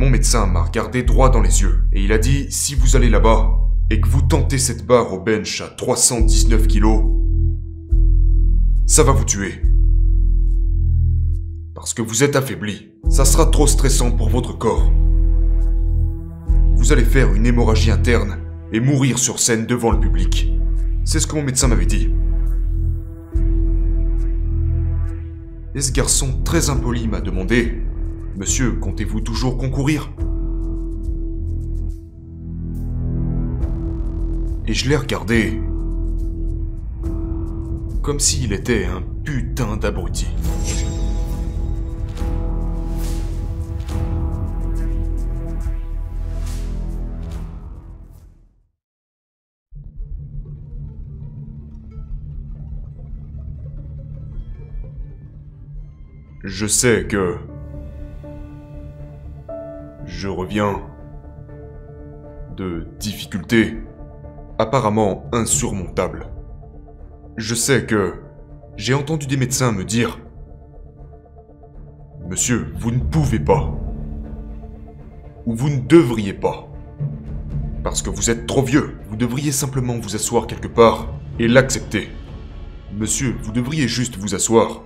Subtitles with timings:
[0.00, 3.10] Mon médecin m'a regardé droit dans les yeux et il a dit si vous allez
[3.10, 3.50] là-bas
[3.90, 7.04] et que vous tentez cette barre au bench à 319 kilos,
[8.86, 9.60] ça va vous tuer.
[11.74, 12.92] Parce que vous êtes affaibli.
[13.10, 14.90] Ça sera trop stressant pour votre corps.
[16.76, 18.38] Vous allez faire une hémorragie interne
[18.72, 20.50] et mourir sur scène devant le public.
[21.04, 22.08] C'est ce que mon médecin m'avait dit.
[25.74, 27.82] Et ce garçon très impoli m'a demandé
[28.36, 30.10] Monsieur, comptez-vous toujours concourir?
[34.66, 35.60] Et je l'ai regardé
[38.02, 40.26] comme s'il était un putain d'abruti.
[56.42, 57.49] Je sais que...
[60.10, 60.82] Je reviens
[62.56, 63.76] de difficultés
[64.58, 66.26] apparemment insurmontables.
[67.36, 68.14] Je sais que
[68.76, 70.18] j'ai entendu des médecins me dire
[72.28, 73.72] Monsieur, vous ne pouvez pas.
[75.46, 76.68] Ou vous ne devriez pas.
[77.84, 81.06] Parce que vous êtes trop vieux, vous devriez simplement vous asseoir quelque part
[81.38, 82.08] et l'accepter.
[82.98, 84.82] Monsieur, vous devriez juste vous asseoir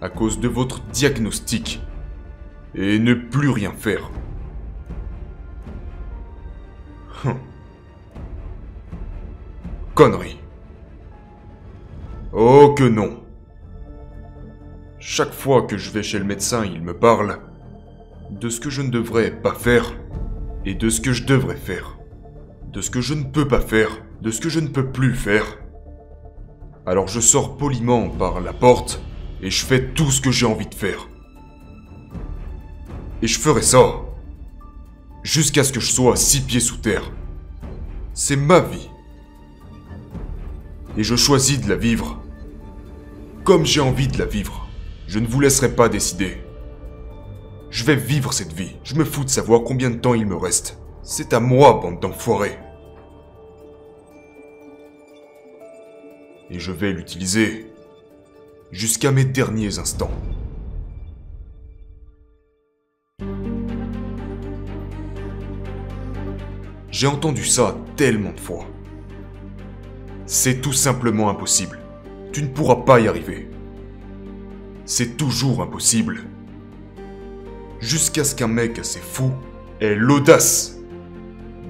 [0.00, 1.82] à cause de votre diagnostic
[2.74, 4.10] et ne plus rien faire.
[7.24, 7.36] Hum.
[9.94, 10.40] Connerie.
[12.32, 13.20] Oh que non.
[14.98, 17.38] Chaque fois que je vais chez le médecin, il me parle
[18.30, 19.92] de ce que je ne devrais pas faire
[20.64, 21.98] et de ce que je devrais faire.
[22.72, 23.90] De ce que je ne peux pas faire,
[24.22, 25.44] de ce que je ne peux plus faire.
[26.86, 29.00] Alors je sors poliment par la porte
[29.42, 31.08] et je fais tout ce que j'ai envie de faire.
[33.20, 33.78] Et je ferai ça
[35.22, 37.10] jusqu'à ce que je sois six pieds sous terre.
[38.14, 38.88] C'est ma vie.
[40.96, 42.22] Et je choisis de la vivre
[43.44, 44.68] comme j'ai envie de la vivre.
[45.06, 46.38] Je ne vous laisserai pas décider.
[47.70, 48.76] Je vais vivre cette vie.
[48.84, 50.78] Je me fous de savoir combien de temps il me reste.
[51.02, 52.58] C'est à moi, bande d'enfoirés.
[56.50, 57.66] Et je vais l'utiliser
[58.70, 60.12] jusqu'à mes derniers instants.
[67.02, 68.64] J'ai entendu ça tellement de fois.
[70.24, 71.80] C'est tout simplement impossible.
[72.32, 73.50] Tu ne pourras pas y arriver.
[74.84, 76.20] C'est toujours impossible.
[77.80, 79.32] Jusqu'à ce qu'un mec assez fou
[79.80, 80.78] ait l'audace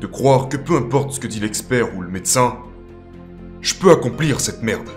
[0.03, 2.59] de croire que peu importe ce que dit l'expert ou le médecin,
[3.62, 4.91] je peux accomplir cette merde.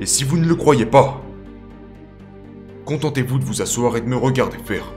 [0.00, 1.22] Et si vous ne le croyez pas,
[2.86, 4.90] contentez-vous de vous asseoir et de me regarder faire.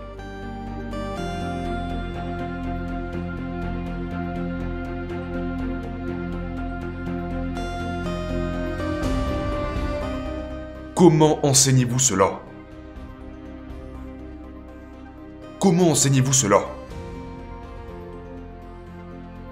[11.01, 12.41] Comment enseignez-vous cela?
[15.59, 16.67] Comment enseignez-vous cela?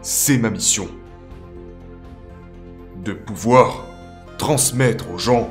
[0.03, 0.87] C'est ma mission.
[3.03, 3.83] De pouvoir
[4.37, 5.49] transmettre aux gens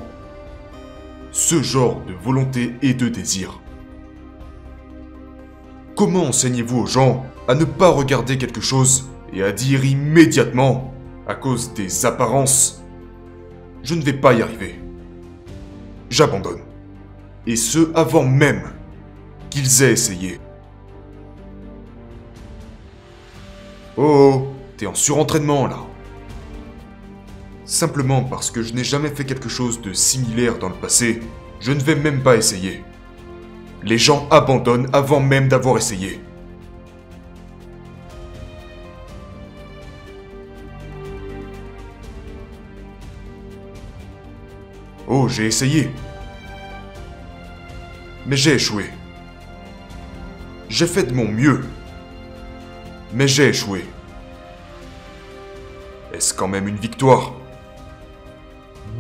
[1.33, 3.61] ce genre de volonté et de désir.
[5.97, 10.95] Comment enseignez-vous aux gens à ne pas regarder quelque chose et à dire immédiatement,
[11.27, 12.85] à cause des apparences,
[13.83, 14.79] je ne vais pas y arriver
[16.11, 16.61] J'abandonne.
[17.47, 18.63] Et ce avant même
[19.51, 20.41] qu'ils aient essayé.
[23.97, 25.79] Oh, t'es en surentraînement là.
[27.65, 31.21] Simplement parce que je n'ai jamais fait quelque chose de similaire dans le passé,
[31.61, 32.83] je ne vais même pas essayer.
[33.83, 36.21] Les gens abandonnent avant même d'avoir essayé.
[45.11, 45.91] Oh, j'ai essayé.
[48.27, 48.91] Mais j'ai échoué.
[50.69, 51.65] J'ai fait de mon mieux.
[53.15, 53.87] Mais j'ai échoué.
[56.13, 57.33] Est-ce quand même une victoire?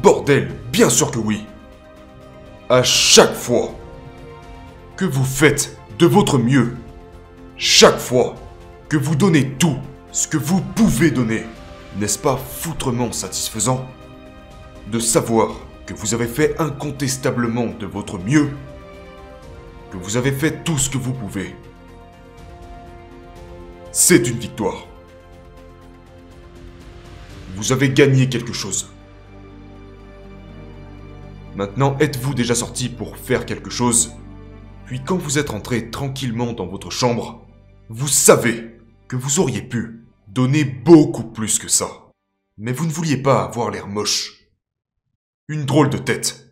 [0.02, 1.44] Bordel, bien sûr que oui.
[2.70, 3.74] À chaque fois
[4.96, 6.74] que vous faites de votre mieux,
[7.58, 8.34] chaque fois
[8.88, 9.76] que vous donnez tout
[10.10, 11.44] ce que vous pouvez donner,
[11.98, 13.86] n'est-ce pas foutrement satisfaisant
[14.86, 15.50] de savoir
[15.88, 18.50] que vous avez fait incontestablement de votre mieux,
[19.90, 21.56] que vous avez fait tout ce que vous pouvez
[23.90, 24.86] C'est une victoire.
[27.56, 28.92] Vous avez gagné quelque chose.
[31.56, 34.12] Maintenant, êtes-vous déjà sorti pour faire quelque chose?
[34.84, 37.46] Puis quand vous êtes rentré tranquillement dans votre chambre,
[37.88, 42.10] vous savez que vous auriez pu donner beaucoup plus que ça.
[42.58, 44.37] Mais vous ne vouliez pas avoir l'air moche.
[45.50, 46.50] Une drôle de tête.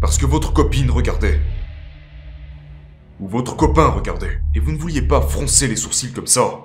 [0.00, 1.40] Parce que votre copine regardait.
[3.18, 4.40] Ou votre copain regardait.
[4.54, 6.60] Et vous ne vouliez pas froncer les sourcils comme ça.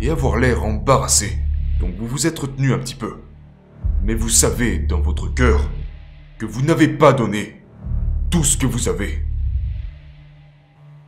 [0.00, 1.36] Et avoir l'air embarrassé.
[1.80, 3.22] Donc vous vous êtes retenu un petit peu.
[4.04, 5.68] Mais vous savez dans votre cœur
[6.38, 7.60] que vous n'avez pas donné
[8.30, 9.26] tout ce que vous avez.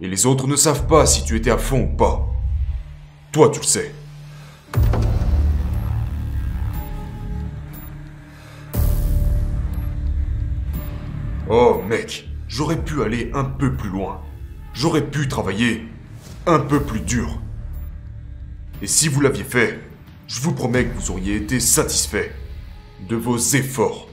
[0.00, 2.26] Et les autres ne savent pas si tu étais à fond ou pas.
[3.30, 3.94] Toi, tu le sais.
[11.56, 14.20] Oh mec, j'aurais pu aller un peu plus loin.
[14.72, 15.84] J'aurais pu travailler
[16.46, 17.40] un peu plus dur.
[18.82, 19.78] Et si vous l'aviez fait,
[20.26, 22.32] je vous promets que vous auriez été satisfait
[23.08, 24.08] de vos efforts.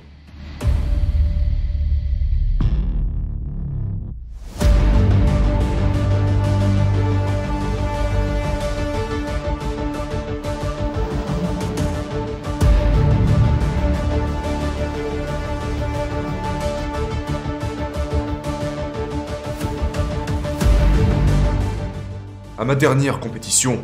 [22.61, 23.83] À ma dernière compétition,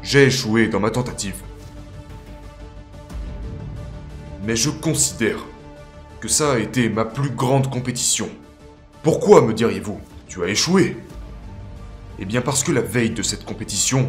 [0.00, 1.34] j'ai échoué dans ma tentative.
[4.44, 5.44] Mais je considère
[6.20, 8.28] que ça a été ma plus grande compétition.
[9.02, 10.96] Pourquoi, me diriez-vous Tu as échoué?
[12.20, 14.08] Eh bien parce que la veille de cette compétition,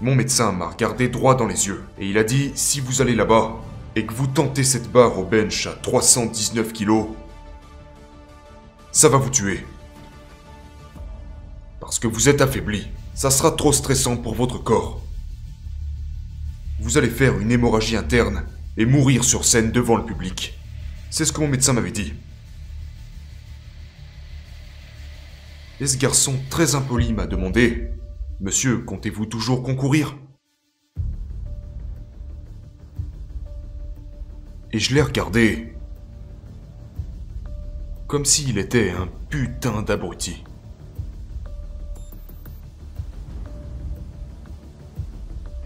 [0.00, 3.14] mon médecin m'a regardé droit dans les yeux et il a dit si vous allez
[3.14, 3.56] là-bas
[3.96, 7.08] et que vous tentez cette barre au bench à 319 kilos,
[8.92, 9.62] ça va vous tuer.
[11.86, 12.88] Parce que vous êtes affaibli.
[13.14, 15.00] Ça sera trop stressant pour votre corps.
[16.80, 18.44] Vous allez faire une hémorragie interne
[18.76, 20.58] et mourir sur scène devant le public.
[21.10, 22.12] C'est ce que mon médecin m'avait dit.
[25.78, 27.92] Et ce garçon très impoli m'a demandé
[28.40, 30.16] Monsieur, comptez-vous toujours concourir?
[34.72, 35.72] Et je l'ai regardé
[38.08, 40.45] comme s'il était un putain d'abruti.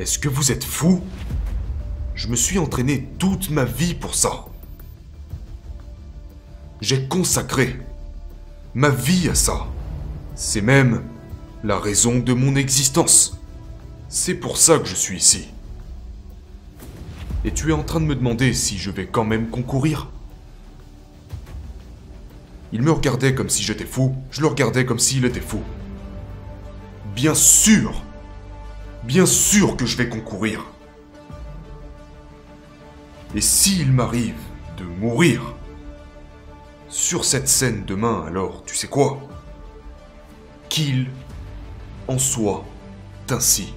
[0.01, 1.03] Est-ce que vous êtes fou?
[2.15, 4.47] Je me suis entraîné toute ma vie pour ça.
[6.81, 7.79] J'ai consacré
[8.73, 9.67] ma vie à ça.
[10.37, 11.03] C'est même
[11.63, 13.39] la raison de mon existence.
[14.09, 15.49] C'est pour ça que je suis ici.
[17.45, 20.09] Et tu es en train de me demander si je vais quand même concourir?
[22.73, 25.61] Il me regardait comme si j'étais fou, je le regardais comme s'il était fou.
[27.15, 28.03] Bien sûr
[29.05, 30.65] Bien sûr que je vais concourir.
[33.35, 34.41] Et s'il m'arrive
[34.77, 35.55] de mourir
[36.89, 39.21] sur cette scène demain, alors tu sais quoi?
[40.69, 41.09] Qu'il
[42.09, 42.65] en soit
[43.31, 43.75] ainsi.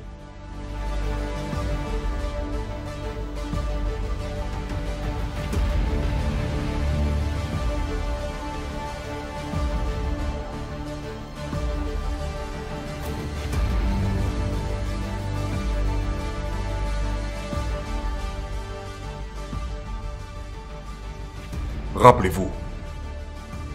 [22.03, 22.51] Rappelez-vous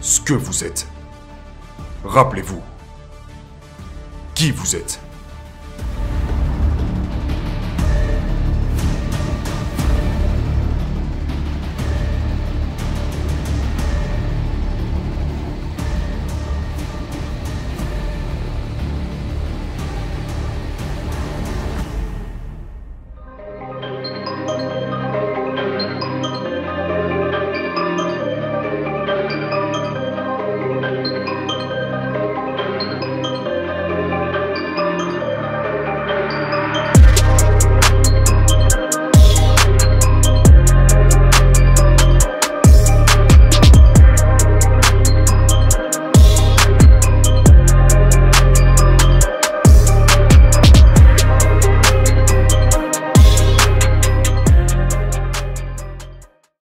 [0.01, 0.87] ce que vous êtes.
[2.03, 2.61] Rappelez-vous
[4.35, 4.99] qui vous êtes.